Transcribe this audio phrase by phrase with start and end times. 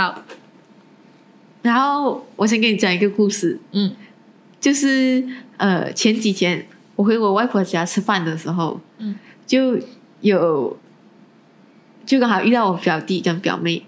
[0.00, 0.22] 好，
[1.60, 3.92] 然后我先给你讲一个故事，嗯。
[4.58, 5.22] 就是
[5.58, 9.14] 呃前几天我回我外婆家吃饭的时候，嗯。
[9.46, 9.78] 就
[10.22, 10.78] 有
[12.06, 13.84] 就刚好遇到我表弟跟表妹，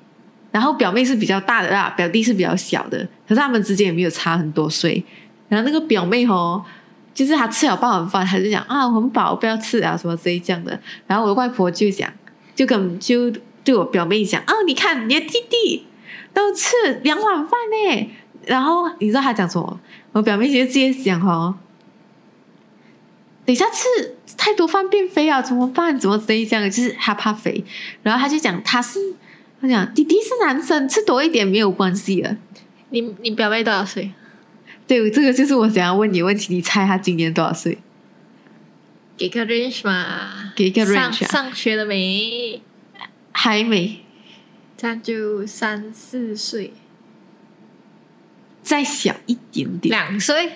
[0.50, 5.02] 然后表妹是比较大的啦，表弟是比较小的，可是他们之间也没有差很多岁。
[5.48, 6.62] 然后那个表妹哦，
[7.14, 10.78] 就是她吃了半碗饭，她就讲啊我很饱，不要吃啊什么之类这样的。
[11.06, 12.12] 然后我的外婆就讲，
[12.54, 13.30] 就跟就
[13.64, 15.86] 对我表妹讲哦，你看你的弟弟
[16.32, 18.10] 都吃两碗饭呢。
[18.46, 19.80] 然后你知道他讲什么？
[20.12, 21.54] 我表妹就直接讲哦，
[23.44, 25.98] 等一下吃太多饭变肥啊，怎么办？
[25.98, 26.70] 怎么这样？
[26.70, 27.64] 就是害怕肥，
[28.02, 29.14] 然后他就讲他是，
[29.60, 32.36] 他讲弟弟是男生，吃多一点没有关系的。
[32.90, 34.12] 你你表妹多少岁？
[34.86, 37.78] 对，这个就是我想要问你的问题，你猜他今年多少岁？
[39.16, 42.60] 给个 range 嘛，给个上 range 啊上学了没？
[43.30, 44.01] 还没，
[44.82, 46.72] 这样就三四岁，
[48.64, 50.54] 再小一点点，两岁。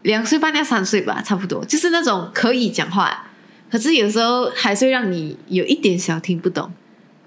[0.00, 3.30] 两岁半到三岁吧，差不多，就是那种可以讲话，
[3.70, 6.72] 可是有时候还是会让你有一点小听不懂。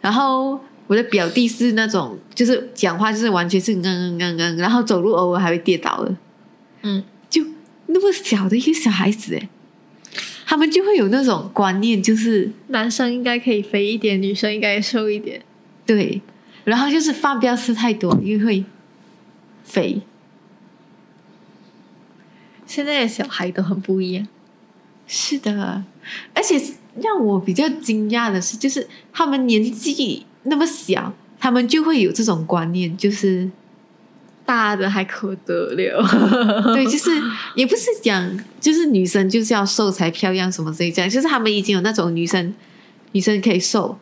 [0.01, 6.15] 然后我的表弟是那种，就是讲话就是完全是嗯嗯嗯嗯，然后走路偶尔还会跌倒的，
[6.81, 7.45] 嗯，就
[7.85, 9.47] 那么小的一个小孩子诶，
[10.47, 15.43] 他们就会有那种观念，就是男生应该可以肥一点，女生应该瘦一点。
[15.85, 16.21] 对，
[16.63, 18.65] 然后就是饭不要吃太多，因为会
[19.63, 20.01] 肥。
[22.65, 24.27] 现在的小孩都很不一样。
[25.07, 25.83] 是的，
[26.33, 26.59] 而且
[26.99, 33.47] 让我比较惊讶的是，就是他们年纪那么小，他们就会有这种观念，就是
[34.43, 37.11] 大的还可得了，对，就是
[37.53, 42.51] 也不是讲，就是女生就是要瘦才漂亮什么之类这样，就是他们已经有那种女生，
[43.11, 43.95] 女生可以瘦，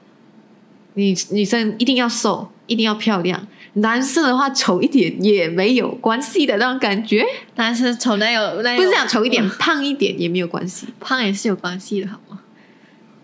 [0.96, 10.88] 女女生一定要瘦，一定要漂亮，男生的话丑一点也没有关系的那种感觉，男生丑那有那有不是讲丑一点，胖一点也没有关系。
[11.00, 12.40] 胖也是有关系的，好吗？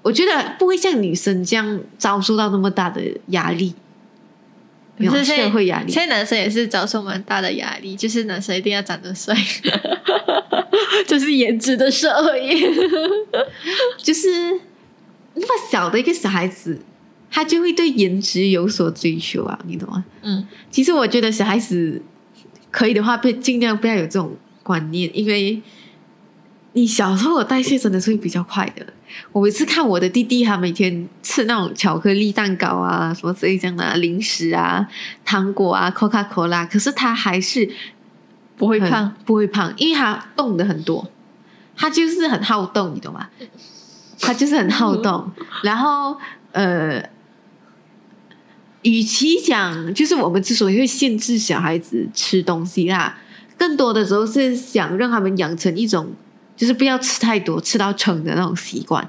[0.01, 3.75] 我觉得不会像女生这样遭受到那么大的压力，
[4.99, 6.07] 是社会压力现。
[6.07, 9.35] 在男生也是遭受蛮大的压力，就是男生一定要长得帅，
[11.05, 12.57] 就是颜值的社会。
[14.01, 14.59] 就是
[15.35, 16.79] 那么小的一个小孩子，
[17.31, 20.03] 他就会对颜值有所追求啊，你懂吗？
[20.21, 22.01] 嗯，其实我觉得小孩子
[22.71, 25.61] 可以的话，别尽量不要有这种观念，因为
[26.73, 28.85] 你小时候的代谢真的是会比较快的。
[29.31, 34.87] 我每次看我的弟弟，他每天吃那种巧克力蛋糕啊，什么之类这样的、啊、零食啊、
[35.25, 37.67] 糖果啊、Coca Cola，可是他还是
[38.55, 41.09] 不会胖，不会胖，因为他动的很多，
[41.75, 43.27] 他就是很好动，你懂吗？
[44.19, 45.31] 他就是很好动，
[45.63, 46.15] 然后
[46.51, 47.01] 呃，
[48.81, 53.17] 与其讲就是我们之所以会限制小孩子吃东西啦，
[53.57, 56.11] 更多的时候是想让他们养成一种
[56.55, 59.07] 就是不要吃太多、吃到撑的那种习惯。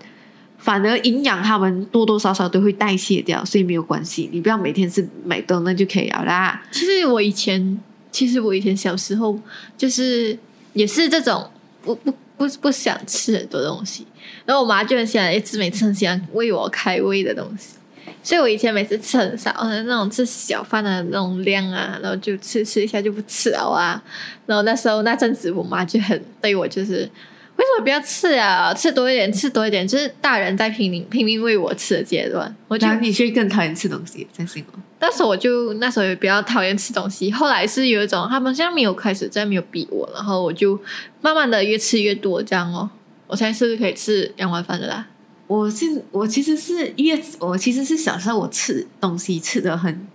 [0.59, 4.29] 反而营养他们多多少少都会代谢掉，所以没有关系。
[4.31, 6.63] 你不要每天吃麦当那就可以了啦。
[6.71, 7.81] 其实我以前，
[8.13, 9.41] 其实我以前小时候
[9.79, 10.39] 就是
[10.75, 11.51] 也是这种
[11.83, 14.07] 不不不不想吃很多东西，
[14.45, 17.77] 然后我妈就很喜欢一直每次很喜欢喂我开胃的东西，
[18.23, 24.03] 所以我以前每次吃很少，那种吃小饭的那种量啊，然后就吃吃一下就不吃了啊，
[24.47, 27.09] 然后那时候那阵子我妈就很对我就是。
[27.57, 28.73] 为什么不要吃啊？
[28.73, 34.81] 吃多一点，吃多一点，就是大人在拼命拼命喂我吃的阶段，我就然后你却更讨厌吃东西，相信我。
[34.99, 40.81] 那时候我就那时候也比较讨厌吃东西，后来是有一种他们现在没有开始，再没有逼我，然后我就
[41.21, 42.89] 慢慢的越吃越多这样哦。
[43.27, 45.07] 我现在是不是可以吃两碗饭的啦。
[45.51, 50.07] 我是我其实是越我其实是小时候我吃东西吃的很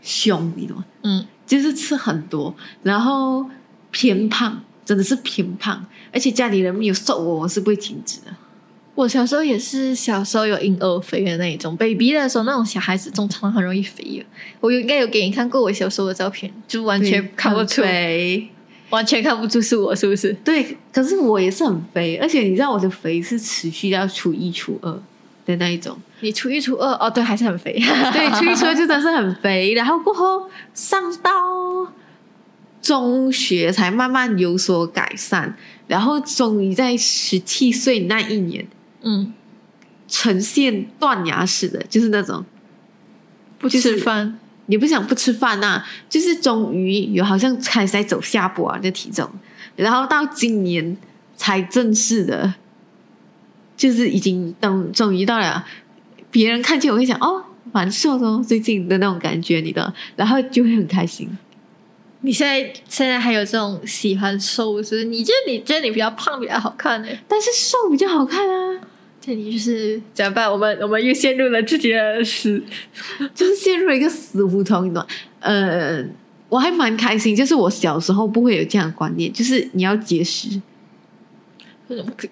[0.00, 0.84] 凶，你懂吗？
[1.02, 3.44] 嗯，就是吃很多，然后
[3.90, 8.34] 偏胖，真的是偏胖，而且家里人没有瘦我，我是不会停止的。
[8.94, 14.24] 我小时候也是小时候有婴儿肥的那一种，baby 的时候那种小孩子通常很容易肥的。
[14.60, 18.48] 我应该有给你看过我小时候的照片，就完全看不出，肥。
[18.90, 20.32] 完全看不出是我，是不是？
[20.44, 24.90] 对，可是我也是很肥，而且你知道我的肥是持续到初一初二
[25.46, 25.96] 的那一种。
[26.20, 27.72] 你初一初二哦，对，还是很肥。
[27.72, 31.30] 对， 初一初二就真的是很肥，然后过后上到
[32.80, 35.54] 中学才慢慢有所改善，
[35.86, 38.66] 然后终于在十七岁那一年
[39.02, 39.32] 嗯，
[40.08, 42.44] 呈现断崖式的，就是那种
[43.58, 44.38] 不就是吃饭，
[44.68, 49.28] 也不想不吃饭呐、就是终于有好像开始在走下坡啊，这体重，
[49.76, 50.96] 然后到今年
[51.36, 52.54] 才正式的，
[53.76, 55.66] 就是已经等终于到了，
[56.30, 61.28] 别人看见我会想哦，蛮瘦的哦，最近的那种感觉，你的，然后就会很开心。
[62.20, 65.04] 你现在现在还有这种喜欢瘦，是不是？
[65.04, 67.08] 你觉得你觉得你比较胖比较好看呢？
[67.28, 68.80] 但是瘦比较好看啊，
[69.20, 70.50] 这里就是怎么办？
[70.50, 72.62] 我们我们又陷入了自己的死，
[73.34, 75.06] 就是陷入了一个死胡同，你懂吗？
[75.40, 76.02] 呃，
[76.48, 80.60] 我还蛮开心，就是我小时候不会有这样的观念，就是你要节食。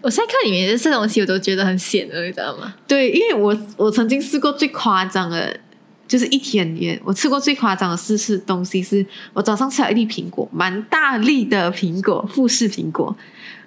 [0.02, 2.74] 我现在看里面的这东西，我都觉得很险恶，你知道吗？
[2.86, 5.58] 对，因为我我曾经试过最夸张的，
[6.08, 13.14] 就是一天里面我吃过最夸张的四次东西，是我早上吃了一粒苹果，蛮大粒的苹果，富士苹果，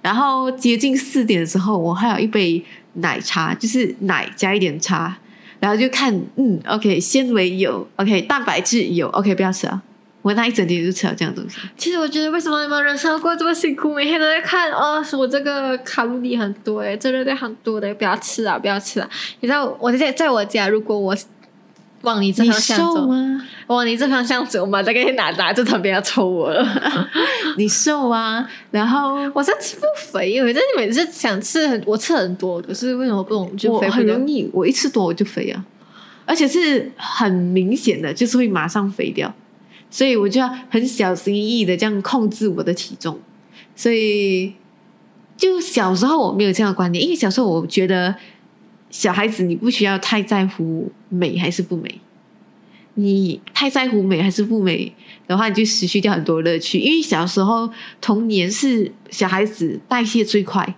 [0.02, 2.64] 然后接近四点的时候，我还有一杯
[2.94, 5.18] 奶茶，就是奶加一点茶，
[5.60, 9.82] 然后就看，嗯，OK，纤维有，OK，蛋白质有，OK，不要吃啊。
[10.22, 11.58] 我那一整天就吃了这样东西。
[11.78, 19.10] 其实我觉得，为什么你们人生过这么辛苦，每天都在看哦，我这个卡路里很多诶，这热量很多的，不要吃啊，不要吃啊！
[19.40, 21.16] 你知道我在在我家，如果我
[22.02, 23.42] 往你这方向走，瘦吗？
[23.68, 26.66] 往你这方向走嘛，大概拿拿着旁边要抽我了。
[27.58, 28.50] 你瘦啊？
[28.72, 33.90] 然后我是吃不肥，因为这每次想吃很，我吃很多，可是为什么不懂就肥？
[33.90, 35.66] 很容易，我一吃多我就肥啊，
[36.26, 39.34] 而且是很明显的，就是会马上肥掉，
[39.90, 43.20] 所以我就要很小心翼翼的这样控制我的体重。
[43.76, 44.56] 所以，
[45.38, 48.14] 就小时候我没有这样的观念，因为小时候我觉得
[48.90, 52.02] 小孩子你不需要太在乎美还是不美，
[52.96, 54.94] 你太在乎美还是不美
[55.28, 56.80] 的话，你就失去掉很多乐趣。
[56.80, 57.72] 因为小时候
[58.02, 60.76] 童年是小孩子代谢最快，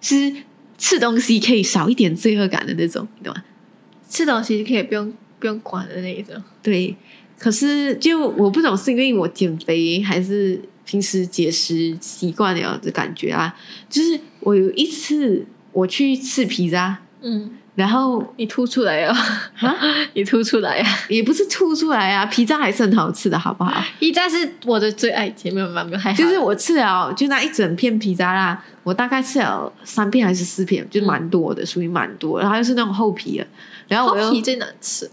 [0.00, 0.32] 是
[0.78, 3.42] 吃东西可以少一点罪恶感的那种，你懂吗？
[4.08, 6.40] 吃东西可以不用不用管的那一种。
[6.62, 6.94] 对，
[7.38, 13.52] 可是就我不懂是因为我减肥还是平时节食习惯了的感觉啊。
[13.90, 19.16] 就是我有一次我去吃披萨，嗯，然后你吐出来啊！
[20.14, 20.98] 你吐出来啊！
[21.08, 23.82] 也不是吐出来啊，披萨还是很好吃的，好不好？
[23.98, 26.16] 披萨是我的最爱，姐妹们没有还好。
[26.16, 32.38] 就是我吃了就那一整片披萨啦，我大概吃了三片还是四片，就蛮多的，属于蛮多。
[32.38, 33.46] 然后又是那种厚皮的，
[33.88, 35.10] 然后我又厚皮最难吃，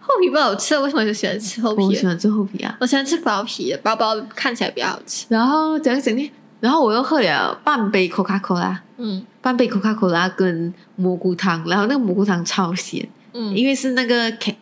[0.00, 1.82] 厚皮不好吃，为什么就喜欢吃厚皮？
[1.84, 2.76] 我喜欢吃厚皮啊。
[2.80, 5.26] 我喜欢吃薄皮的，薄薄看起来比较好吃。
[5.28, 6.30] 然后整整天，
[6.62, 8.78] 然后我又喝了半杯 Coca Cola。
[8.96, 9.26] 嗯。
[9.42, 13.04] 半杯 Coca Cola 跟蘑菇汤，然后那个蘑菇汤超咸，
[13.34, 14.56] 嗯，因为是那个 K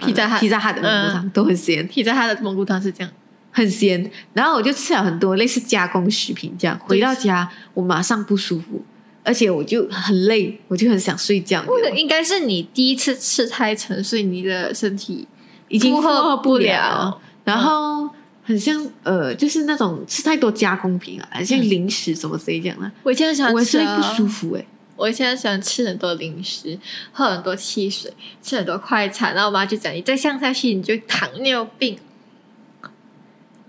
[0.00, 3.12] 披萨 Hut 披萨哈的蘑菇汤、都很咸，披萨它的蘑菇汤是这样，
[3.50, 4.10] 很咸。
[4.32, 8.82] 然后我就吃了很多类似加工食品，这样回到家我马上不舒服，
[9.22, 11.60] 而且我就很累，我就很想睡觉。
[11.64, 15.28] 或者应该是你第一次吃太沉，所以你的身体
[15.68, 18.08] 已经负荷荷不了了，然后
[18.44, 24.66] 很像呃，就是那种吃太多加工品啊，很像零食什么之类这样的，我以前很喜欢吃、啊，我也是不舒服哎、
[24.96, 26.78] 我以前很喜欢吃很多零食，
[27.12, 28.12] 喝很多汽水，
[28.42, 31.98] 吃很多快餐，然后我妈就讲：“你再这样下去，你就糖尿病。”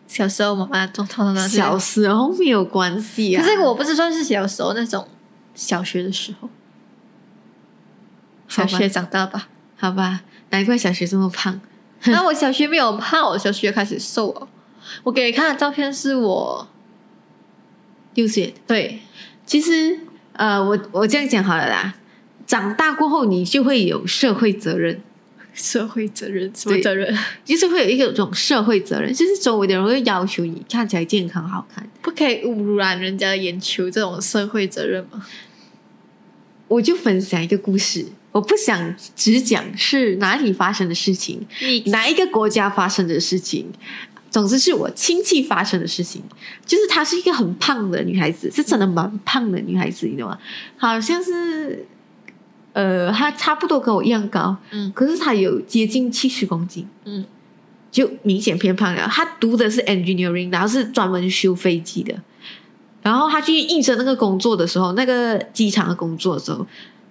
[0.08, 5.08] 小时候，妈妈通通常都小时候没有关系啊，可是我不是算是小时候那种
[5.56, 6.50] 小学的时候，
[8.48, 9.48] 小学长大吧。
[9.76, 10.22] 好吧，
[10.52, 11.60] 难怪小学这么胖。
[12.02, 14.48] 然后我小学没有胖，我小学开始瘦哦。
[15.04, 16.68] 我给你看的照片是我
[18.14, 19.00] 六岁对
[19.46, 20.00] 其实，
[20.34, 21.96] 呃，我我这样讲好了啦。
[22.46, 25.02] 长大过后，你就会有社会责任，
[25.54, 27.18] 社会责任什么对责任？
[27.44, 31.90] 就是会有一个种社会责任，就是周围的人会要求你看起来健康好看。
[32.02, 35.26] 不可以污染人家的眼球，这种社会责任吗？
[36.68, 43.72] 我就分享一个故事，我不想只讲是哪里发生的事情，你哪一个国家发生的事情。
[44.34, 46.24] 总之是我亲戚发生的事情，
[46.66, 50.36] 就是她是一个很胖的女孩子，是真的蛮胖的女孩子，你懂吗？
[50.76, 51.86] 好像是，
[52.74, 57.24] 呃，她差不多跟我一样高，嗯可是她有接近七十公斤，嗯
[57.92, 59.08] 就明显偏胖了。
[59.08, 62.16] 她读的是 engineering，然后是专门修飞机的。
[63.04, 66.66] 然后她去应征那个工作的时候，那个机场的工作的时候，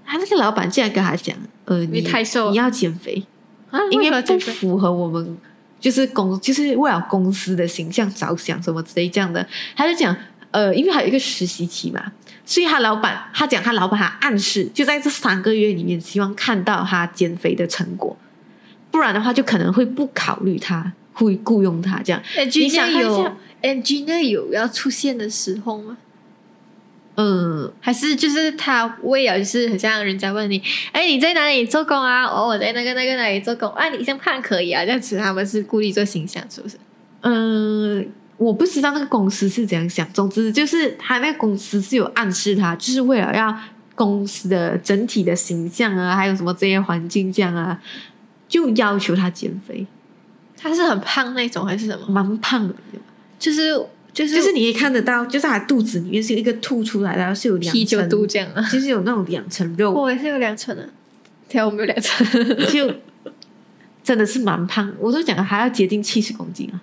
[0.05, 1.37] 她那个老板竟然跟她讲
[1.67, 3.25] ：“呃，你太瘦你要减肥，
[3.71, 5.39] 啊，因为不符合我们
[5.83, 9.47] 就是公就是为了公司的形象着想什么之类这样的。”
[9.77, 10.17] 他就讲
[10.51, 12.13] ：“呃，因为还有一个实习期嘛，
[12.47, 18.17] 所以他老板他讲他老板他暗示就在这三个月里面，希望看到他减肥的成果，
[18.91, 22.23] 不然的话就可能会不考虑他，会雇佣他这样。
[22.55, 23.03] 你想看
[23.63, 25.99] engineer 有要出现的时候吗？
[27.15, 32.25] 嗯，还是就是他为了就是很像人家问你，哎，你在哪里做工啊？
[32.25, 33.89] 哦，我在那个那个哪里做工啊？
[33.91, 34.83] 你这样看可以啊？
[34.85, 36.79] 这样子他们是故意做形象，是不是？
[37.21, 40.11] 嗯，我不知道那个公司是怎样想。
[40.13, 43.55] 总之就是他那个公司是有暗示他，就是为了要
[43.95, 47.79] 公司的整体的形象啊，还有什么这些环境这样啊，
[48.49, 49.87] 就要求他减肥，
[50.57, 52.07] 他是很胖那种还是什么？
[52.09, 52.75] 蛮胖的，
[53.39, 53.79] 就是
[54.13, 58.63] 就是就是你也看得到，就是他肚子里面是有一个凸出来的，然后是有两啤酒层，肚这样啊。
[58.71, 60.89] 就是有那种两层肉，我也是有两层的，
[61.49, 62.27] 天啊，我没有两层。
[62.71, 62.93] 就
[64.05, 64.93] 真的是蛮胖。
[64.99, 66.81] 我都讲了还要接近七十公斤啊，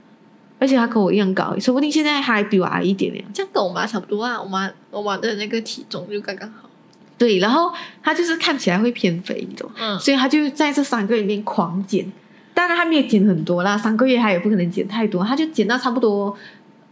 [0.57, 3.23] 而且他跟我一样高，说不定现在还比我矮一点点。
[3.33, 6.69] 这样跟我妈差不多啊，我妈我妈的那个体重就刚刚好。
[7.17, 7.71] 对，然后
[8.01, 9.75] 他就是看起来会偏肥，你懂吗？
[9.79, 12.11] 嗯，所以他就在这三个月里面狂减。
[12.53, 16.35] 当然他没有减很多啦，三个月他也不可能减太多，他就减到差不多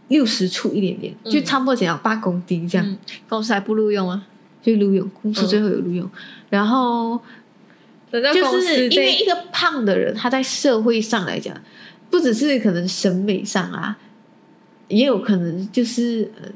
[0.08, 2.86] 六十出一点点，嗯就差不多减到八公斤这样。
[2.86, 2.98] 嗯
[3.28, 4.26] 公司还不录用啊？
[4.60, 6.10] 就录用，公司最后有录用，
[6.50, 7.18] 然后
[8.10, 11.54] 就是因为一个胖的人，他在社会上来讲，
[12.10, 13.96] 不只是可能审美上啊，
[14.88, 16.52] 也有可能就是嗯，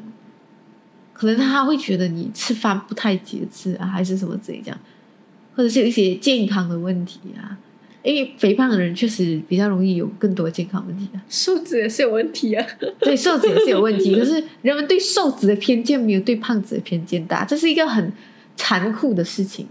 [1.12, 4.78] 可能他会觉得你吃饭不太节制啊，还是什么之类这样，
[5.54, 7.56] 或者是有一些健康的问题啊。
[8.02, 12.66] 因为肥胖的人确实比较容易有更多健康问题啊，瘦子也是有问题啊。
[12.98, 14.14] 对瘦子也是有问题。
[14.18, 18.12] 可是人们对瘦子的偏见没有对胖子的偏见大，这是一个很
[18.56, 19.66] 残酷的事情。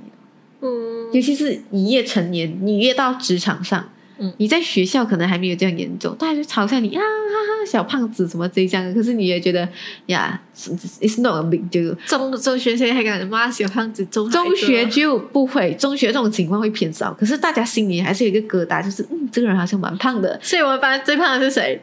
[0.62, 9.68] 嗯，尤其是你越成年，你越到职场上，嗯你在学校可能还没有这样严重，大家就嘲笑你啊哈哈小胖子什么这样的，可是你也觉得
[10.06, 11.96] 呀，it's not a big deal。
[12.06, 21.82] 中中学生还敢骂小胖子，中中学就不会，中学这种情况会偏少，可是大家心里还是有一个疙瘩，就是嗯，这个人好像蛮胖的，所以我们班最胖的是谁？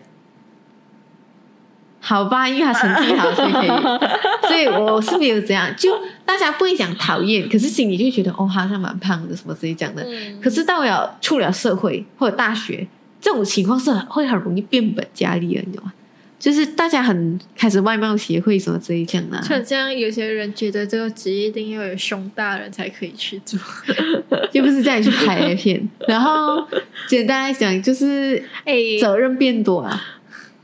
[2.01, 3.69] 好吧，因为他成绩好，所以可以，
[4.49, 5.93] 所以我是没有这样，就
[6.29, 10.03] 大家不会讲讨厌，可是心里就觉得哦，好像蛮胖的，什么之类讲的。
[10.05, 12.87] 嗯可是到了出了社会或者大学，
[13.19, 15.95] 这种情况是很会很容易变本加厉的，你懂吗？
[16.39, 23.59] 就是大家很开始外貌协会什么之类这样的、就很像有些人觉得这个职业一定要有胸大的人才可以去做。
[24.53, 25.89] 又不是叫你去拍 A 片。
[26.07, 26.65] 然后
[27.09, 30.01] 简单来讲，就是 哎，责任变多了，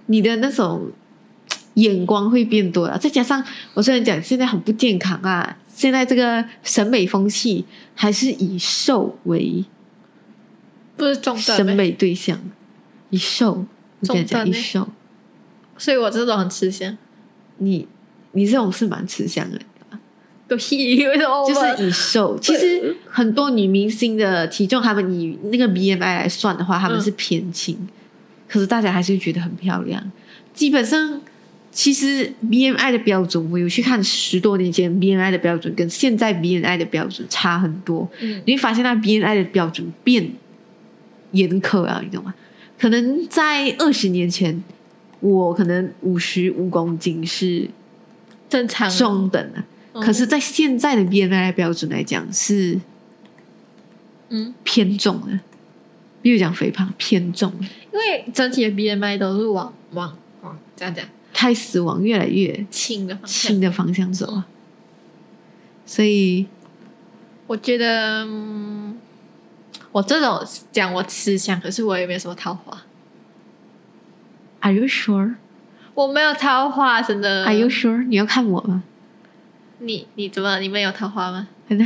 [0.06, 0.92] 你的那种
[1.74, 2.98] 眼光会变多了。
[2.98, 7.64] 再加上我虽然讲现在很不健康啊，现在这个审美风气
[7.94, 9.64] 还是以瘦为
[10.96, 12.40] 不是中审，美对象，
[13.10, 13.66] 以瘦，
[14.00, 14.88] 我跟你讲，以瘦。
[15.76, 16.96] 所以我这种很吃香。
[17.58, 17.86] 你
[18.32, 19.60] 你这种是蛮吃香的，
[20.46, 21.04] 个屁！
[21.06, 22.38] 为什么就是以瘦。
[22.38, 27.76] 其实很多女明星的体重，她们以那个 BMI 来算的话，她们是偏轻，
[28.48, 30.12] 可是大家还是觉得很漂亮。
[30.52, 31.20] 基本上，
[31.74, 38.08] 其实 BMI 的标准，我有去看十多年前 BMI 的标准，跟现在 BMI 的标准差很多。
[38.20, 40.30] 嗯你会发现，那 BMI 的标准变
[41.32, 42.32] 严苛啊，你懂吗？
[42.78, 44.62] 可能在二十年前，
[45.18, 47.68] 我可能五十五公斤是
[48.48, 49.64] 正常中等的，
[49.94, 52.78] 嗯可是，在现在的 BMI 标准来讲是
[54.28, 55.40] 嗯，偏重的，
[56.22, 61.04] 比如讲肥胖，偏重的，因为整体的 BMI 都是往往往这样讲
[61.34, 63.60] 开始往越来越轻的方向轻。
[63.60, 64.46] 的方向走啊。
[65.84, 66.46] 所以，
[67.46, 68.96] 我觉得，嗯，
[69.92, 72.82] 我这种讲我吃香，可是我也没有什么桃花
[74.60, 75.34] ，Are you sure?
[75.92, 77.44] 我没有桃花，真的。
[77.44, 78.06] Are you sure?
[78.06, 78.82] 你要看我吗？
[79.80, 81.48] 你你怎么你们有桃花吗？
[81.68, 81.84] 真的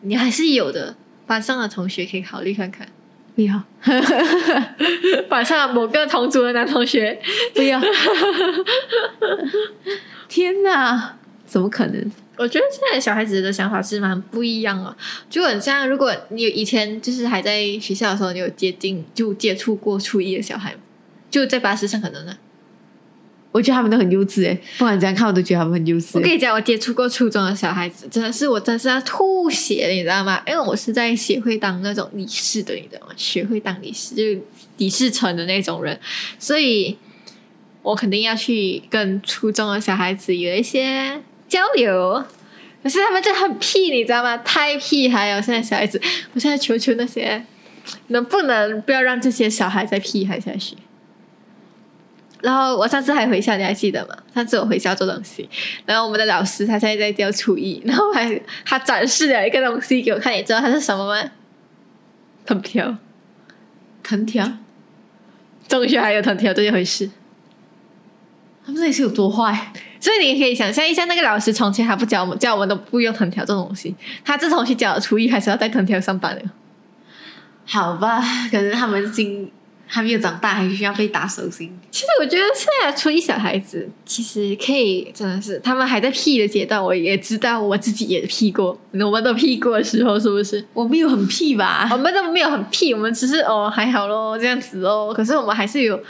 [0.00, 2.88] 你还是有的，班上的同学可以考虑看看。
[3.34, 3.60] 不要，
[5.28, 7.20] 晚上某个同组的男同学，
[7.52, 7.80] 不要！
[10.28, 12.12] 天哪，怎么可能？
[12.36, 14.96] 我觉得现在小孩子的想法是蛮不一样的，
[15.28, 20.76] 就很像如果你有以前就是还在学校的时候，你有接近就接触过初一的小孩，
[21.30, 22.36] 就在巴士上可能呢。
[23.54, 26.20] 我觉得他们都很幼稚哎，不管怎样看，我都觉得他们很幼稚我。
[26.20, 30.42] 跟你讲，我接触过初中的小孩子，真的是我真是要吐血，你知道吗？
[30.44, 33.14] 因为我是在协会当那种理事的，你知道吗？
[33.16, 34.40] 学会当理事，就是
[34.78, 35.96] 理事层的那种人，
[36.36, 36.98] 所以
[37.82, 42.24] 我肯定要去跟初中的小孩子有一些交流。
[42.82, 44.36] 可是他们就很屁，你知道吗？
[44.38, 45.08] 太屁！
[45.08, 45.98] 还有现在小孩子，
[46.34, 47.42] 我现在求求那些，
[48.08, 50.76] 能不能不要让这些小孩再屁孩下去？
[52.44, 54.14] 然后我上次还回校，你还记得吗？
[54.34, 55.48] 上次我回校做东西，
[55.86, 61.30] 然后我们的老师他现在在教厨艺，然后还他展示了一个东西给我看，你知道它是什么吗？
[62.44, 62.98] 藤条，
[64.02, 64.46] 藤条，
[65.66, 67.08] 中学还有藤条这一回事，
[68.66, 69.72] 他们那里是有多坏？
[69.98, 76.42] 所以你可以想象一下，那个老师从前还不教我们，教我们都不用藤条这种东西，他自从去教了初一，开始要带藤条上班的。
[77.64, 79.50] 好吧，可能他们心
[79.86, 81.78] 还没有长大，还需要被打手心。
[81.90, 90.64] 其实我觉得现在初一小孩子其实可以，真的是他们还在屁的阶段，我也知道我自己也屁过，我们都屁过的时候，是不是？
[90.72, 91.88] 我没有很屁吧？
[91.92, 95.12] 我们都没有很屁，我们只是哦还好咯这样子哦。
[95.14, 96.02] 可是我们还是有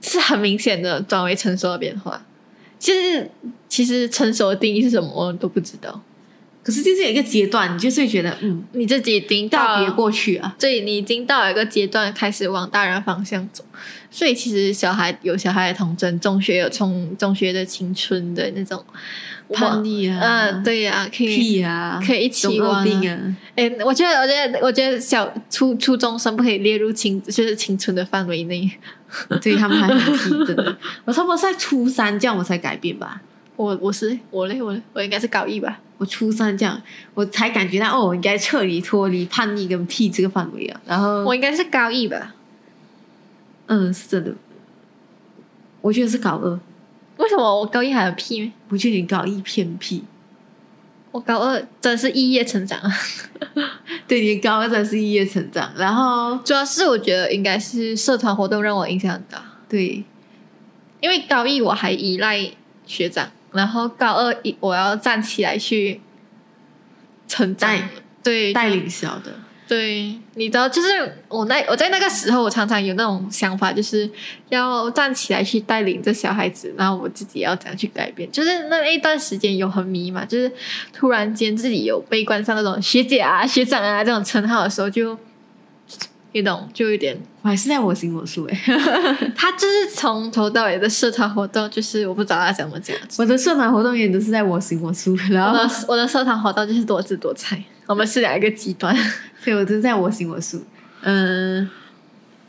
[0.00, 2.22] 是很明显的转为成熟的变化。
[2.78, 3.30] 其实
[3.68, 6.02] 其实成熟的定义是什么，我都不知道。
[6.66, 10.52] 可是就是有一个阶段，你就是会觉得，嗯，你自己已经告别过去啊。
[10.58, 13.64] 对你已经到了一个阶段，开始往大人方向走。
[14.10, 18.84] 所以其实小孩有小孩的童真，中学有中中学的青春的那种
[19.52, 23.36] 叛逆啊，嗯，对呀、可以屁啊，可以一起玩、病啊。
[23.54, 28.68] 哎，我觉得，我觉得，我觉得小初初中生不可以列入青，就是青春的范围内。
[29.40, 30.76] 对他们还很皮，真的。
[31.04, 33.22] 我差不多在初三这样我才改变吧。
[33.56, 35.80] 我我是我嘞，我嘞我应该是高一吧。
[35.98, 36.80] 我初三这样，
[37.14, 40.80] 我才感觉到哦，我应该彻底脱离叛逆跟屁这个范围啊。
[40.86, 42.34] 然后，我应该是高一吧？
[43.66, 44.34] 嗯，是真的，
[45.80, 46.60] 我觉得是高二，
[47.16, 48.52] 为什么我高一还有屁呢？
[48.68, 50.04] 我觉得你高一偏屁。
[51.12, 52.92] 我高二真是一夜成长啊！
[54.06, 55.72] 对，你高二真的是一夜成长。
[55.74, 59.42] 然后，主要是我觉得应该是社团活动让我影响很大。
[59.66, 60.04] 对，
[61.00, 62.50] 因为高一我还依赖
[62.84, 66.00] 学长，然后高二一我要站起来去
[67.26, 67.76] 成长，
[68.22, 69.32] 对带领小的，
[69.66, 74.08] 对，你知道，就是我那我在那个时候，我常常有那种想法，就是
[74.48, 78.30] 要站起来去带领这小孩子，然后我自己要怎样去改变。
[78.30, 80.50] 就是那一段时间有很迷茫，就是
[80.92, 85.18] 突然间自己有被冠上那种学姐啊、学长啊这种称号的时候就，
[86.36, 88.60] 你懂，就有点我还是在我行我素哎。
[89.34, 92.94] 他就是从头到尾的社团活动，就是我不知道他怎么讲。
[93.16, 98.94] 我的社团活动也都是在我行我素，然后我的我的社团活动就是多姿多彩，我们是两个极端。
[99.42, 100.62] 所以我都在我行我素。
[101.00, 101.70] 嗯，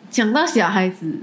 [0.10, 1.22] 讲到小孩子，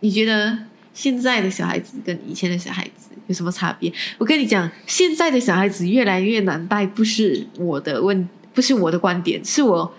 [0.00, 0.56] 你觉得
[0.94, 3.92] 现在的小孩子跟以前的小孩子有什么差别？
[4.16, 9.92] 我跟你讲，现在的小孩子越来越难带，不是我的问，不是我的观点，是我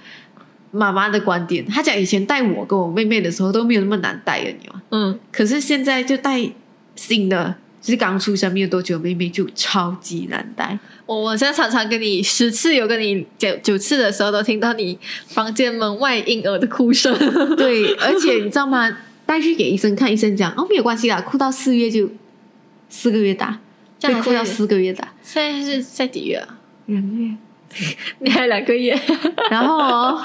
[0.76, 1.66] 妈妈的观点。
[1.66, 4.70] 她讲以前带我跟我妹妹的时候都没有那么难带的，你？
[4.92, 6.50] 嗯，可是现在就带
[6.96, 10.78] 新的，就是刚出生没有多久，妹妹就超级难带。
[11.06, 17.16] 我我现在常常跟你十次有跟你九九次的时候，都听到你房间门外婴儿的哭声。
[17.56, 18.98] 对，而且你知道吗？
[19.26, 22.08] 带去给医生看，医生讲哦没有关系啦，哭到四月就
[22.90, 23.60] 四个月大，
[23.98, 26.60] 这样会哭到四个月大，现在是在几月啊？
[26.86, 27.36] 两个月。
[28.20, 28.98] 你还有两个月。
[29.50, 30.24] 然后哦，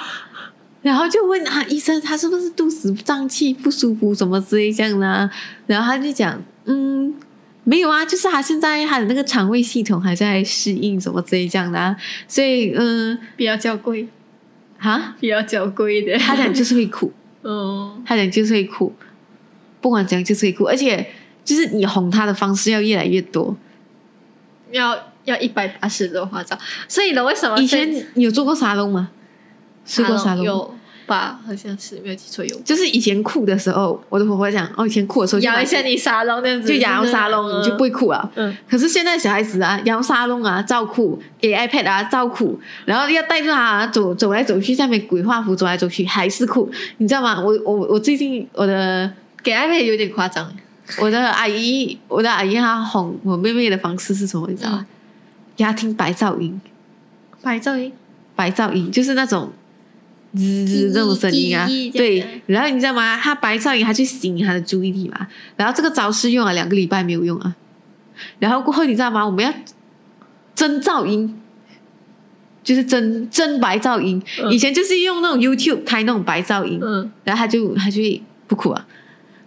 [0.82, 5.30] 然后就问啊医生，他是不是肚子胀气不舒服什么之类这样的、啊？
[5.66, 7.14] 然后他就讲，嗯，
[7.64, 11.94] 没有啊，就是他现在他的那个肠胃系统还在适应什么之类这样的、啊，
[12.26, 14.08] 所以嗯，比较娇贵，
[14.78, 16.18] 哈，比较娇贵一点。
[16.18, 17.12] 他讲就是会哭，
[17.42, 18.92] 嗯，他讲就是会哭，
[19.80, 21.06] 不管怎样就是会哭，而且
[21.44, 23.56] 就是你哄他的方式要越来越多。
[24.72, 29.10] 要要一百八十度化妆，所以呢，为什么以前有做过沙龙吗？
[29.90, 30.74] 沙龙有
[31.06, 31.40] 吧？
[31.44, 32.60] 好像是没有记错有。
[32.60, 38.30] 就是以前哭的时候，我的婆婆讲，哦，以前哭的时候就摇一下你沙龙那样子，就摇沙龙，你就不会哭啊。
[38.36, 47.40] 嗯，可是现在小孩子啊，摇沙龙啊，照哭，给 iPad 啊，照哭，然后要带着他走走来走去，下面鬼画符走来走去，还是哭，你知道吗？
[47.40, 50.52] 我我我最近我的给 iPad 有点夸张。
[50.98, 54.48] 我的阿姨，我的阿姨她哄我妹妹的方式是什么？
[54.48, 54.84] 你知道吗？
[55.56, 56.60] 给她听白噪音，
[57.42, 57.92] 白噪音，
[58.34, 59.52] 白噪音就是那种
[60.34, 62.42] 滋滋这种声音啊对。
[62.46, 63.16] 然后你知道吗？
[63.16, 65.26] 他白噪音，他去吸引他的注意力嘛。
[65.56, 67.56] 然后这个招式用了两个礼拜没有用啊。
[68.38, 69.24] 然后过后你知道吗？
[69.24, 69.52] 我们要
[70.54, 71.40] 真噪音，
[72.62, 74.22] 就是真真白噪音。
[74.42, 78.86] 嗯以前就是用那种 YouTube 开那种白噪音，嗯，然后他就他就会不哭啊。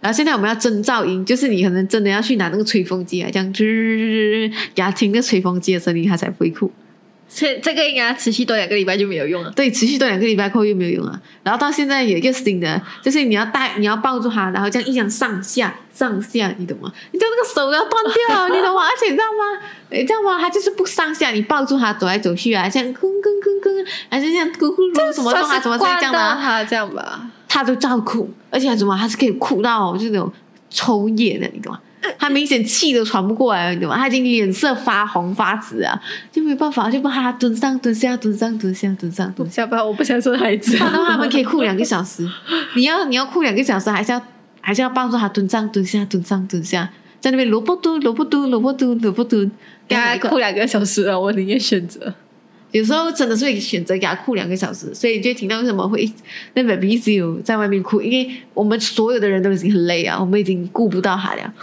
[0.02, 6.70] 然后现在我们要真噪音，就是你可能真的要去拿那个吹风机啊，这样吱给他听那吹风机的声音，他才不会哭。
[7.36, 9.50] 这这个应该持续多两个礼拜就没有用了。
[9.56, 11.20] 对，持续多两个礼拜后又没有用了。
[11.42, 16.94] 然后到现在有一个新的，就是你要带，你要抱住他，然后这样一样上下上下，你懂吗？
[17.12, 18.84] 你就那个手都要断掉，你懂吗？
[18.84, 19.68] 而且你知道吗？
[19.90, 20.40] 你知道吗？
[20.40, 27.30] 他就是不上下，你抱住他走来走去啊，这样吭吭吭吭，还是这样咕咕噜什么动啊，什么这样的、啊，他这样吧？
[27.48, 30.32] 他都照哭，而且他怎么还是可以哭到就是那种
[30.70, 31.80] 抽噎的，你懂吗？
[32.20, 33.98] 他明显气都喘不过来了，你懂吗？
[33.98, 36.00] 他已经脸色发红发紫啊，
[36.32, 39.64] 就没办法，就把他蹲上蹲下蹲上蹲下蹲上蹲下。
[39.64, 40.76] 下班我不想生孩子。
[40.78, 42.30] 然后他们可以哭两个小时，
[42.76, 44.22] 你要你要哭两个小时，还是要
[44.62, 46.90] 还是要抱住他蹲上蹲下蹲上蹲下，
[47.20, 49.50] 在那边萝卜蹲萝卜蹲萝卜蹲萝卜蹲，
[49.88, 52.14] 给他 哭两个小时了，我宁愿选择。
[52.74, 56.12] 有时候真的是会选择给他哭两个小时，所以就听到为什么会
[56.56, 61.54] 那 baby 一直有在外面哭，因为我们所有的人都已经很累啊，我们已经顾不到他了，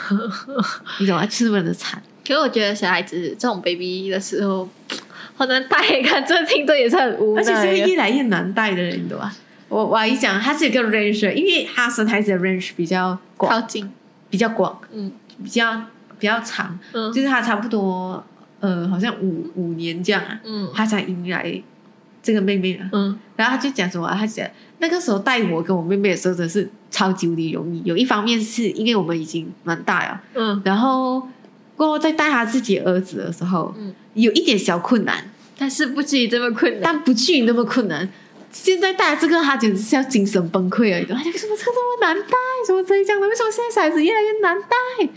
[1.00, 1.26] 你懂吗？
[1.28, 2.00] 是不的惨。
[2.26, 4.68] 可是我觉得小孩子这种 baby 的时候，
[5.34, 7.40] 好难带，看这听着也是很无奈。
[7.40, 9.32] 而且是会越来越难带的人，你懂吗？
[9.68, 13.90] 我我阿姨讲，他是一个 range，因为他生孩子的 range 比较广，靠近，
[14.28, 15.10] 比较广，嗯
[15.42, 15.82] 比较
[16.18, 18.24] 比较长，嗯就是他差不多
[18.60, 21.62] 呃，好像五五年这样啊，嗯他才迎来
[22.22, 22.88] 这个妹妹啊。
[22.92, 24.14] 嗯然后他就讲什么啊？
[24.18, 24.46] 他讲
[24.78, 27.82] 那个时候带我跟我妹妹的时候，真的是超级无敌容易。
[27.84, 31.26] 有一方面是因为我们已经蛮大了，嗯然后
[31.76, 35.24] 过后再带他自己儿子的时候，嗯，有一点小困难，
[35.58, 36.80] 但是不至于这么困难。
[36.82, 38.08] 但不至于那么困难。
[38.52, 41.14] 现在带这个，他简直是要精神崩溃了。
[41.14, 42.36] 他就为什么这个这么难带？
[42.66, 43.28] 怎么这样的？
[43.28, 45.08] 为什么现在小孩子越来越难带？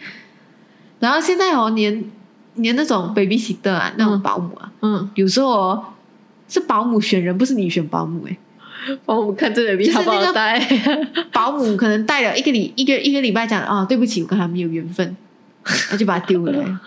[0.99, 2.03] 然后现在哦，连
[2.55, 5.85] 连那种 baby sitter 啊，那种保姆啊，嗯，有时候哦
[6.47, 8.37] 是保姆选人，不是你选保姆哎。
[9.05, 10.59] 帮我们看这 baby 就是好带。
[11.31, 15.15] 保姆可能带了一个礼一个一个礼拜讲啊，对不起，我跟他没有缘分，
[15.89, 16.77] 那就把他丢回来。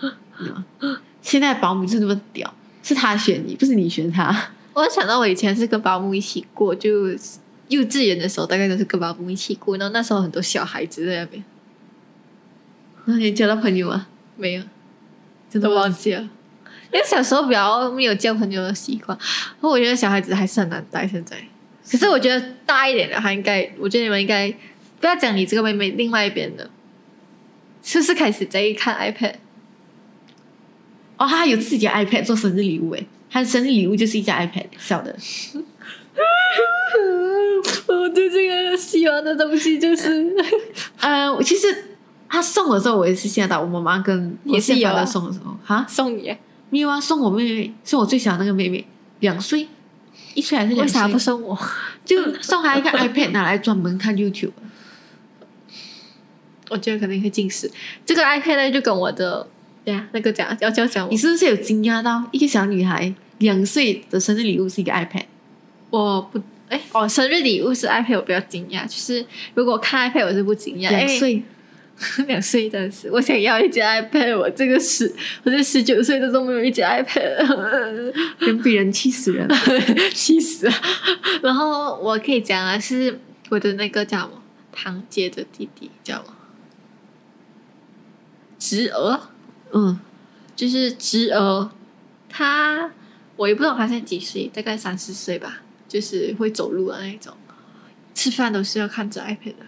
[1.23, 2.53] 现在保姆就是那么屌，
[2.83, 4.49] 是他选你，不是你选他。
[4.73, 7.09] 我想到我以前是跟保姆一起过，就
[7.69, 9.75] 幼稚园的时候，大概都是跟保姆一起过。
[9.77, 11.43] 然后那时候很多小孩子在那边，
[13.05, 14.07] 那你交到朋友啊？
[14.35, 14.67] 没有，都
[15.49, 16.21] 真的忘记了。
[16.91, 21.05] 因为小时候比较没有交朋友的习惯，然后我觉得小孩子还是很难带。
[21.05, 21.35] 现在，
[21.91, 24.49] 可是我觉得大一点的，他应该，我觉得你们应该
[25.01, 26.69] 不要讲你这个妹妹，另外一边的，
[27.83, 29.33] 是不是开始在看 iPad？
[31.17, 35.13] 哦，他还有自己的 iPad 做生日礼物诶，他的生日礼物就是一架 iPad 小的。
[37.87, 40.33] 我对这个喜欢的东西就是，
[40.99, 41.96] 呃，其实
[42.29, 43.61] 他送的时候，我也是吓到。
[43.61, 46.35] 我妈妈跟我也是有送的时候，哈，送你，
[46.69, 48.85] 没有啊，送我妹妹，送我最小的那个妹妹，
[49.19, 49.67] 两岁，
[50.33, 51.01] 一岁还是两岁？
[51.01, 51.57] 为啥不送我？
[52.03, 54.51] 就送她一个 iPad，拿来专门看 YouTube。
[56.69, 57.71] 我觉得可能会近视。
[58.05, 59.47] 这个 iPad 呢，就跟我的，
[59.85, 65.23] 对呀，那个讲要叫讲我你是不是有惊讶到一个小女孩两岁的生日礼物是一个 iPad？
[65.89, 68.83] 我不，哎，哦，生日礼物是 iPad，我比较惊讶。
[68.85, 70.89] 就是如果看 iPad，我是不惊讶。
[70.89, 71.43] 两岁，哎，
[72.27, 75.11] 两岁真的是，我想要一只 iPad，我这个十，
[75.43, 79.47] 我这十九岁的都没有一只 iPad， 人比人气死人。
[80.13, 80.73] 气死了。
[81.41, 86.35] 然后我可以讲啊是我的那个叫什么堂姐的弟弟叫什么
[88.59, 89.19] 侄儿。
[89.73, 89.99] 嗯，
[90.55, 91.71] 就是侄儿，
[92.29, 92.91] 他
[93.37, 97.33] 我也不知道他现在几岁，大概三四岁吧，就是会走路的那一种，
[98.13, 99.65] 吃饭都是要看着 iPad 的。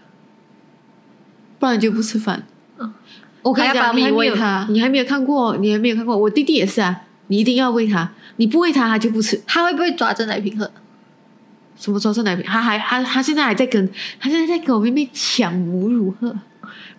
[1.60, 2.44] 不然就不吃饭。
[2.78, 2.94] 嗯，
[3.42, 6.18] 我跟你讲，还要把米喂他你还没有看过，你还没有看过。
[6.18, 9.40] 我弟弟也是啊，你一定要喂他，你不喂他，他就不吃。
[9.46, 10.72] 他会不会抓着奶瓶喝？
[11.78, 12.46] 什么时候是奶瓶？
[12.46, 16.36] 他还他他现在还在跟他现在在跟我妹妹抢母乳喝。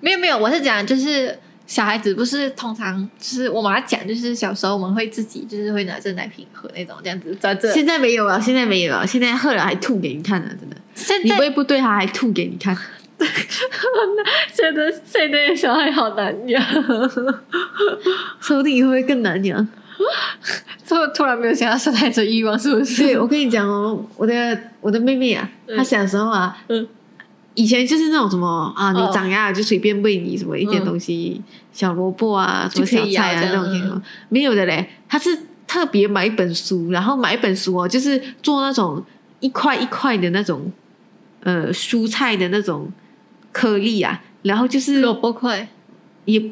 [0.01, 7.71] 没有没有，我是讲就是小孩子不是通常就是我妈讲，就是小时候我们会自己就是会拿着奶瓶喝那种这样子抓着。
[7.73, 10.77] 现在没有了，现在没有了，现在喝了还吐给你看呢，真的。
[10.95, 12.77] 现在你喂不对，他还吐给你看。
[14.53, 16.63] 现在现在的小孩好难养，
[18.41, 19.67] 说不定以后会更难养。
[20.89, 23.03] 突突然没有想要生孩子的欲望，是不是？
[23.03, 26.87] 对，我跟你讲哦，我的我的妹妹啊，嗯她小时候啊，嗯
[27.55, 31.41] 以前就是那种什么啊，你哦长牙了就随便喂你什么一点嗯东西，
[31.73, 34.89] 小萝卜啊，什么小菜啊那种什么，没有的嘞。
[35.09, 39.05] 她是特别买一本书，然后买一本书哦，就是做那种
[39.41, 40.73] 一块一块的那种
[41.43, 42.91] 呃蔬菜的那种
[43.53, 45.69] 颗粒啊，然后就是萝卜块，
[46.25, 46.43] 也，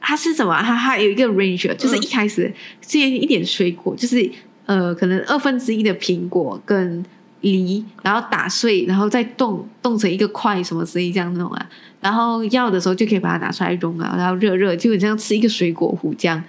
[0.00, 0.62] 它是什么啊？
[0.62, 4.30] 它它有一个 range，就是嗯一开始先一点水果，就是
[4.66, 7.04] 呃，可能二分之一的苹果跟
[7.40, 11.68] 梨，然后打碎，然后再冻冻成一个块什么之类这样弄啊。
[12.00, 16.40] 然后要的时候就可以把它拿出来融啊，然后热热，就很像吃一个水果糊这样。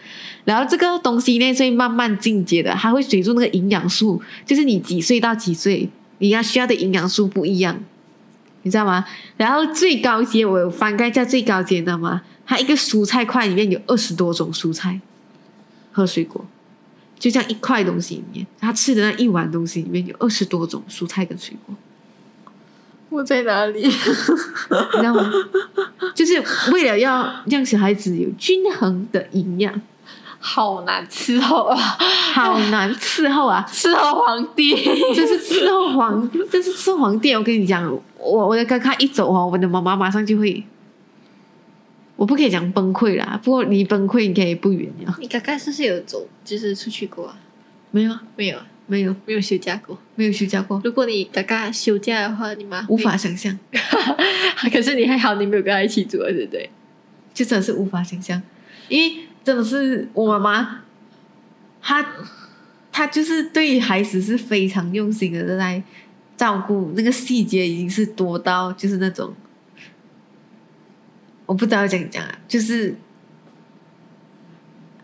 [0.45, 7.79] 然后这个东西呢，会慢慢进阶的，它会随着那个营养素，就是你几岁到几岁，你要需要的营养素不一样。
[8.63, 9.05] 你知道吗？
[9.37, 12.21] 然后最高阶，我有翻盖一下最高阶，你知道吗？
[12.45, 14.99] 它一个蔬菜块里面有二十多种蔬菜
[15.91, 16.45] 和水果，
[17.19, 21.75] 就这样一块东西里面，他吃的那一碗东西里面有二十多种蔬菜跟水果，
[23.09, 23.83] 我在哪里？
[23.85, 25.31] 你知道吗？
[26.15, 26.41] 就是
[26.71, 29.81] 为了要让小孩子有均衡的营养，
[30.39, 31.77] 好难伺候啊！
[32.33, 33.65] 好难伺候啊！
[33.69, 34.75] 伺候皇帝，
[35.13, 37.33] 这是伺候皇，这是伺候皇帝。
[37.33, 37.83] 我跟你讲，
[38.19, 40.63] 我我的刚刚一走哦，我的妈妈马上就会，
[42.15, 45.15] 我不可以讲崩溃啦，不过离崩溃应该也不远了。
[45.19, 47.39] 你刚刚是不是有走，就是出去过啊？
[47.91, 49.97] 没有啊，没有啊，没有没有休假过。
[50.15, 53.57] 没有休假过，如果你刚刚休假的话，你妈无法想象，
[54.71, 56.69] 可是你还好，你没有跟他一起住，对不对？
[57.33, 58.41] 就真的是无法想象，
[58.89, 60.81] 因为真的是我妈妈，
[61.81, 62.05] 她
[62.91, 65.83] 她就是对孩子是非常用心的在
[66.37, 69.33] 照顾，那个细节已经是多到就是那种，
[71.47, 72.95] 我不知道怎样讲啊，就是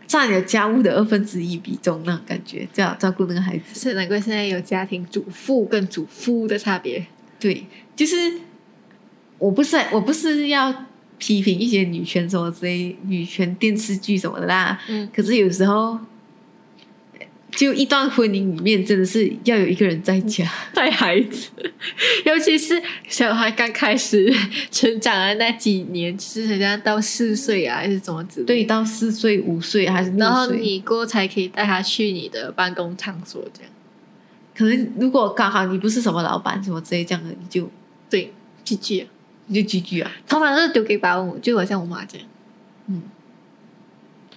[0.05, 3.79] 占了家务的二分之一比重那种感觉，这样照顾那个孩子。
[3.79, 7.05] 是难怪现在有家庭主妇跟主夫的差别。
[7.39, 7.65] 对，
[7.95, 8.15] 就是
[9.39, 10.85] 我不是我不是要
[11.17, 15.97] 批评一些女权什么之类女权电视剧什么的啦，嗯，可是有时候，
[17.55, 21.49] 就一段婚姻里面真的是要有一个人在家，带孩子，
[22.25, 24.33] 尤其是小孩刚开始
[24.71, 28.43] 成长的那几年，就是人家到四岁啊，还是怎么子。
[28.43, 33.71] 对，到四岁、五岁还是六然后，你过才可以带他去你的办公场所，这样。
[34.55, 37.69] 可能如果刚好你不是什么老板什么之类这样的，你就
[38.09, 39.07] 对，继续。
[39.47, 42.27] 你就 GG 啊，通常都是丢给保姆，就好像我妈这样。
[42.87, 43.03] 嗯。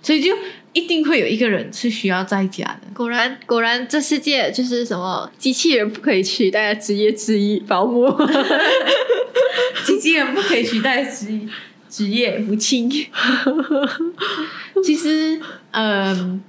[0.03, 0.37] 所以就
[0.77, 2.81] 一定会有一个人是需要在家的。
[2.93, 8.07] 果然，果然，这世界就是什么机器人不可以取代的职业之一，保姆。
[9.87, 11.41] 机器人不可以取代职
[11.89, 12.91] 职业母亲。
[14.85, 16.43] 其实，嗯，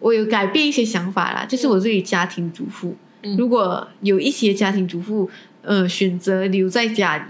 [0.00, 5.30] 我有改变一些想法啦，就是我对于家庭主妇，嗯如果有一些家庭主妇，
[5.62, 7.22] 呃，选择留在家里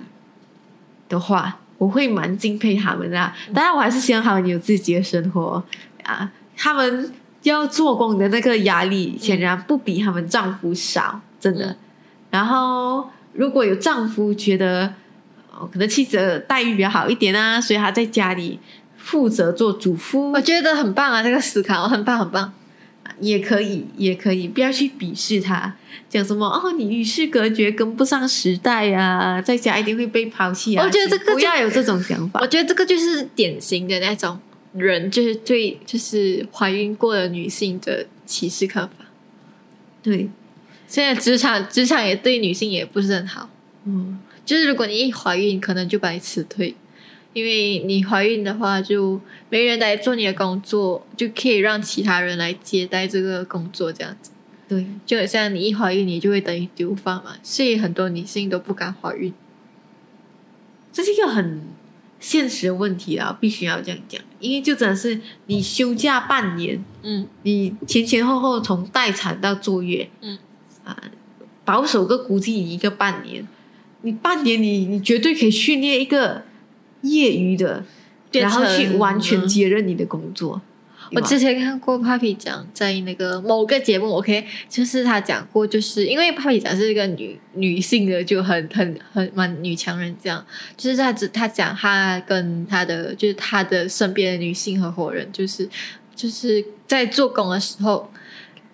[1.11, 3.37] 的话，我会蛮敬佩他们啦。
[3.53, 5.63] 当然，我还是希望他们有自己的生活
[6.05, 7.11] 啊，他们
[7.44, 11.66] 要做工的那个压力，显然不比他们丈夫少，真的。
[11.68, 11.77] 嗯
[12.31, 14.92] 然后，如果有丈夫觉得，
[15.51, 18.59] 哦，可能妻子的待遇比较好一点啊，所以他在家里
[18.99, 22.53] 负责做主夫我，觉得很棒啊，这个思考很棒，很棒。
[23.18, 25.75] 也可以，也可以，不要去鄙视他，
[26.11, 30.85] 讲什么哦，你与世隔绝，跟不上时代啊，在家一定会被抛弃啊。
[30.85, 32.47] 我觉得这个不就要有这种想法我。
[32.47, 34.38] 觉得这个就是典型的那种
[34.75, 39.07] 人，就是对就是怀孕过的女性的歧视看法。
[40.03, 40.29] 对，
[40.87, 43.51] 现在职场职场也对女性也不是很好，
[43.85, 46.75] 嗯，就是如果你一怀孕，可能就把你辞退，
[47.33, 54.31] 因为你怀孕的话，就没人来做你的工作，就可以让其他人来接待这个工作，这样子。
[54.69, 59.33] 对，就很像你一怀孕，你就会等于丢饭嘛，所以很多女性都不敢怀孕。
[60.93, 61.63] 这是一个很
[62.21, 67.27] 现实的问题啊，必须要这样讲，因为就真的是你休假半年，嗯。
[67.42, 70.38] 你前前后后从待产到坐月，嗯。
[70.85, 70.96] 啊，
[71.64, 73.46] 保守个估计你一个半年，
[74.03, 76.44] 你半年你你绝对可以训练一个
[77.03, 77.85] 业余的，
[78.31, 79.48] 变然后去完全嗯。
[79.48, 80.62] 接任你的工作。
[81.12, 90.44] 我之前看过 Papi 讲在那个某个节目，OK，就是他讲过，就是因为 Papi 讲是一个女女性的，就很很很蛮女强人这样，
[90.77, 95.68] 就是他只他讲他跟他的就是他的身边的女性合伙人，就是
[96.14, 98.11] 就是在做工的时候，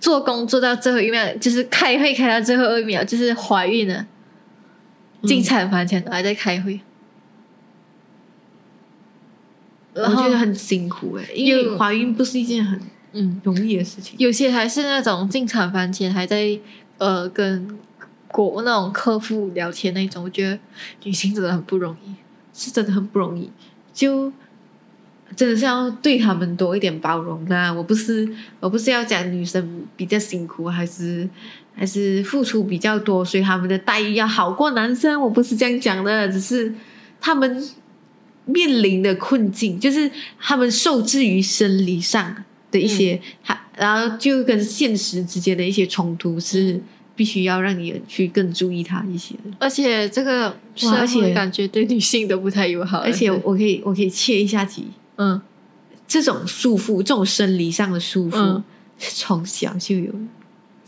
[0.01, 4.07] 做工做到最后一秒，就是开会开到最后一秒，就是怀孕了，
[5.23, 6.73] 嗯进产房前都还在开会。
[6.73, 6.85] 然后
[9.95, 12.81] 我觉得很辛苦哎、因为怀孕不是一件很
[13.13, 14.15] 嗯，容易的事情。
[14.19, 16.59] 有些还是那种进产房前还在
[16.99, 17.79] 呃跟
[18.29, 20.59] 国那种客户聊天那种，我觉得
[21.05, 22.15] 女性真的很不容易。
[22.57, 23.51] 是真的很不容易，
[23.93, 24.33] 就
[25.35, 27.73] 真的是要对他们多一点包容啦。
[27.73, 31.29] 我不是我不是要讲女生比较辛苦，还是
[31.75, 35.21] 还是付出比较多，所以他们的待遇要好过男生。
[35.21, 36.73] 我不是这样讲的，只是
[37.21, 37.69] 他们
[38.45, 46.81] 面临的困境，就是他们受制于生理上的一些，还、然后就跟现实之间的一些冲突是。
[47.17, 50.49] 必须要让你去更注意他一些的，而且这个
[50.99, 55.41] 而且会感觉对女性都不太友好，而且我可以我可以切一下题，嗯，
[56.09, 58.65] 这种束缚，这种生理上的束缚，嗯。
[58.99, 60.13] 从小就有。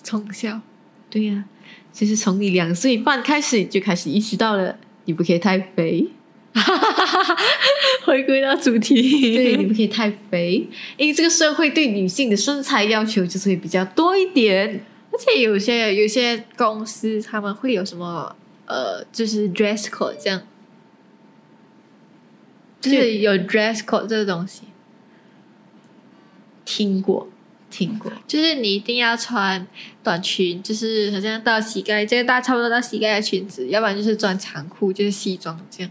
[0.02, 0.60] 从小。
[1.08, 1.44] 对呀、
[1.92, 6.08] 就是从你两岁半开始，你就开始意识到了，你不可以太肥，
[8.04, 10.66] 回归到主题，对，你不可以太肥，
[10.96, 14.84] 因为这个社会对女性的身材要求就是会比较多一点。
[15.12, 20.42] 而且有些有些公司他们会有什么呃，就是 dress code 这样，
[22.80, 24.62] 就是有 dress code 这个东西。
[26.66, 27.28] 听过，
[27.70, 29.66] 听过，就是你一定要穿
[30.02, 35.90] 短裙，就是好像到膝盖，这个大差不多到膝盖的裙子，要不然就是穿长裤，就是西装这样。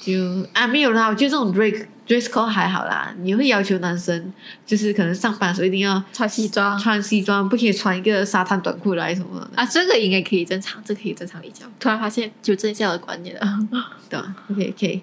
[0.00, 3.14] 就啊没有啦，我觉得这种 dress dress code 还好啦。
[3.20, 4.32] 你会要求男生
[4.64, 11.62] 就是可能上班的时候一定要穿西装穿西装，不可以穿一个沙滩短裤来什么的，啊，这个应该可以正常，这可以正常理解。
[11.78, 13.68] 突然发现纠正一下我的观念了，
[14.08, 15.02] 对吧？OK OK，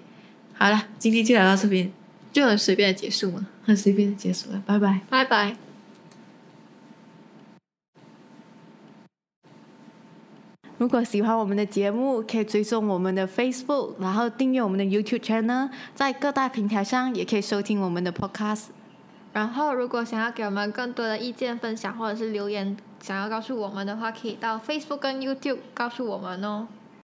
[0.54, 1.90] 好了，今天就聊到这边，
[2.32, 5.00] 就很随便的结束嘛，很随便的结束了，拜拜。
[5.08, 5.67] 拜拜。
[10.78, 18.66] 如果喜欢我们的节目，可以追踪我们的 Facebook，然后订阅我们的 YouTube channel，在各大平台上也可以收听我们的 Podcast。
[19.32, 26.68] 然后，如果想要给我们更多的意见分享，或者是留言想要告诉我们的话，可以到 Facebook 跟 YouTube 告诉我们哦。